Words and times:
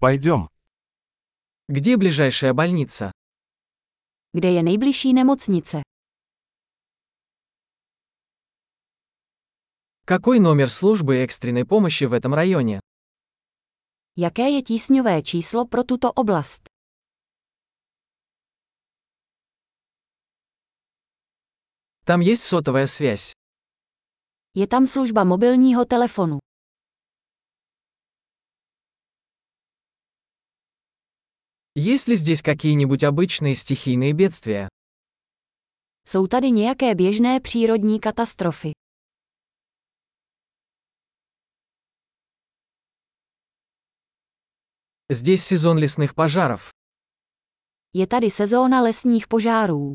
Пойдем. 0.00 0.48
Где 1.68 1.96
ближайшая 1.96 2.54
больница? 2.54 3.10
Kde 4.32 4.50
je 4.52 4.62
nejbližší 4.62 5.12
nemocnice? 5.12 5.82
Какой 10.04 10.38
номер 10.38 10.70
службы 10.70 11.16
экстренной 11.24 11.64
помощи 11.66 12.04
в 12.04 12.12
этом 12.12 12.32
районе? 12.32 12.80
Jaké 14.16 14.48
je 14.50 14.62
tísňové 14.62 15.22
číslo 15.22 15.66
pro 15.66 15.82
tuto 15.82 16.12
oblast? 16.12 16.62
Там 22.04 22.20
есть 22.20 22.44
сотовая 22.44 22.86
связь. 22.86 23.32
Je 24.54 24.66
tam 24.66 24.86
služba 24.86 25.24
mobilního 25.24 25.84
telefonu. 25.84 26.38
Есть 31.80 32.08
ли 32.08 32.16
здесь 32.16 32.42
какие-нибудь 32.42 33.04
обычные 33.04 33.54
стихийные 33.54 34.12
бедствия? 34.12 34.68
Jsou 36.04 36.26
tady 36.26 36.50
nějaké 36.50 36.94
běžné 36.94 37.40
přírodní 37.40 38.00
katastrofy. 38.00 38.72
Здесь 45.10 45.44
сезон 45.44 45.78
лесных 45.78 46.14
пожаров. 46.14 46.70
Je 47.94 48.06
tady 48.06 48.30
sezóna 48.30 48.80
lesních 48.82 49.28
požárů. 49.28 49.94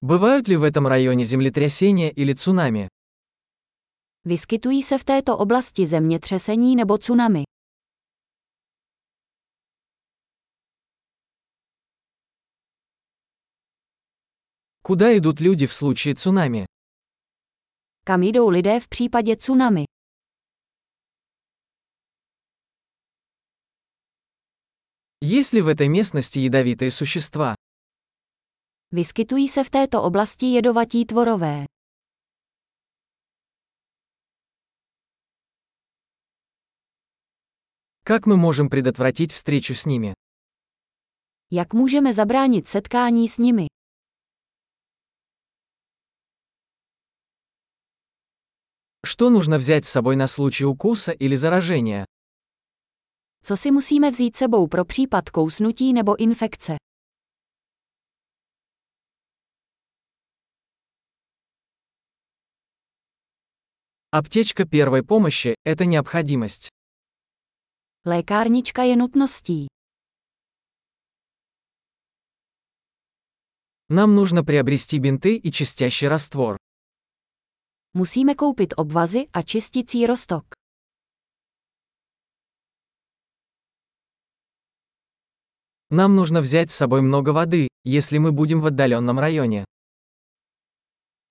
Бывают 0.00 0.48
ли 0.48 0.56
в 0.56 0.62
этом 0.62 0.86
районе 0.86 1.24
землетрясения 1.24 2.10
или 2.10 2.34
цунами? 2.34 2.88
Vyskytují 4.27 4.83
se 4.83 4.97
v 4.97 5.03
této 5.03 5.37
oblasti 5.37 5.87
zemětřesení 5.87 6.75
nebo 6.75 6.97
tsunami. 6.97 7.43
Куда 14.81 15.17
идут 15.17 15.39
люди 15.41 15.65
в 15.65 15.73
случае 15.73 16.15
цунами? 16.15 16.65
Kam 18.05 18.23
jdou 18.23 18.49
lidé 18.49 18.79
v 18.79 18.87
případě 18.87 19.35
tsunami? 19.35 19.83
Есть 25.21 25.53
ли 25.53 25.61
в 25.61 25.67
этой 25.67 25.87
местности 25.87 26.39
ядовитые 26.39 26.91
существа? 26.91 27.55
Vyskytují 28.91 29.49
se 29.49 29.63
v 29.63 29.69
této 29.69 30.03
oblasti 30.03 30.45
jedovatí 30.45 31.05
tvorové. 31.05 31.65
Как 38.08 38.24
мы 38.24 38.38
можем 38.38 38.70
предотвратить 38.70 39.32
встречу 39.32 39.74
с 39.74 39.84
ними? 39.84 40.14
Jak 41.50 41.74
můžeme 41.74 42.12
zabránit 42.12 42.68
setkání 42.68 43.28
s 43.28 43.38
nimi? 43.38 43.66
Что 49.06 49.30
нужно 49.30 49.58
взять 49.58 49.84
с 49.84 49.88
собой 49.88 50.16
на 50.16 50.26
случай 50.26 50.64
укуса 50.64 51.12
или 51.12 51.36
заражения? 51.36 52.04
Co 53.44 53.56
si 53.56 53.70
musíme 53.70 54.10
vzít 54.10 54.36
sebou 54.36 54.68
pro 54.68 54.84
případ 54.84 55.30
kousnutí 55.30 55.92
nebo 55.92 56.16
infekce? 56.16 56.76
Аптечка 64.12 64.66
первой 64.66 65.02
помощи– 65.02 65.54
это 65.66 65.84
необходимость. 65.84 66.77
Lékárnička 68.07 68.83
je 68.83 68.95
nutností. 68.95 69.67
Нам 73.89 74.15
нужно 74.15 74.43
приобрести 74.43 74.99
бинты 74.99 75.35
и 75.37 75.51
чистящий 75.51 76.07
раствор. 76.09 76.57
Musíme 77.93 78.35
koupit 78.35 78.73
obvazy 78.77 79.27
a 79.33 79.41
čistící 79.41 80.05
roztok. 80.05 80.45
Нам 85.89 86.15
нужно 86.15 86.41
взять 86.41 86.71
с 86.71 86.75
собой 86.75 87.01
много 87.01 87.29
воды, 87.29 87.67
если 87.83 88.17
мы 88.17 88.31
будем 88.31 88.61
в 88.61 88.65
отдаленном 88.65 89.19
районе. 89.19 89.65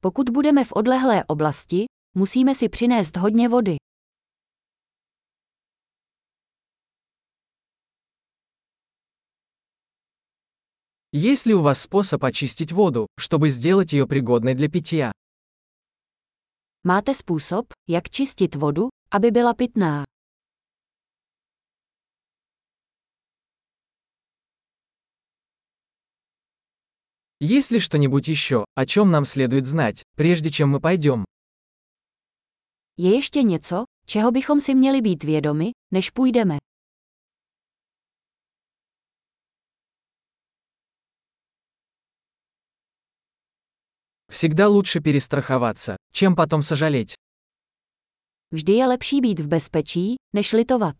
Pokud 0.00 0.30
budeme 0.30 0.64
v 0.64 0.72
odlehlé 0.72 1.24
oblasti, 1.24 1.84
musíme 2.14 2.54
si 2.54 2.68
přinést 2.68 3.16
hodně 3.16 3.48
vody. 3.48 3.76
Есть 11.13 11.45
ли 11.45 11.53
у 11.53 11.61
вас 11.61 11.81
способ 11.81 12.23
очистить 12.23 12.71
воду, 12.71 13.07
чтобы 13.17 13.49
сделать 13.49 13.91
ее 13.91 14.07
пригодной 14.07 14.55
для 14.55 14.69
питья? 14.69 15.11
Máte 16.83 17.13
způsob, 17.13 17.73
jak 17.89 18.09
čistit 18.09 18.55
vodu, 18.55 18.89
aby 19.11 19.31
byla 19.31 19.53
pitná. 19.53 20.05
Есть 27.41 27.71
ли 27.71 27.79
что-нибудь 27.79 28.27
еще, 28.27 28.65
о 28.75 28.85
чем 28.85 29.11
нам 29.11 29.25
следует 29.25 29.65
знать, 29.67 30.03
прежде 30.15 30.49
чем 30.49 30.69
мы 30.69 30.79
пойдем? 30.79 31.25
Je 32.97 33.15
ještě 33.15 33.43
něco, 33.43 33.83
čeho 34.05 34.31
bychom 34.31 34.61
si 34.61 34.75
měli 34.75 35.01
být 35.01 35.23
vědomi, 35.23 35.71
než 35.91 36.09
půjdeme? 36.09 36.57
Всегда 44.31 44.69
лучше 44.69 45.01
перестраховаться, 45.01 45.97
чем 46.13 46.35
потом 46.35 46.63
сожалеть. 46.63 47.15
Vždy 48.51 48.73
je 48.73 48.87
lepší 48.87 49.21
být 49.21 49.39
v 49.39 49.47
bezpečí, 49.47 50.15
než 50.33 50.53
litovat. 50.53 50.95